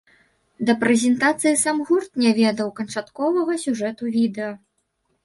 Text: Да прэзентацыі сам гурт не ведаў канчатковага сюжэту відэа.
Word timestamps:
Да 0.67 0.73
прэзентацыі 0.83 1.59
сам 1.63 1.83
гурт 1.89 2.11
не 2.23 2.31
ведаў 2.39 2.71
канчатковага 2.79 3.59
сюжэту 3.65 4.11
відэа. 4.17 4.49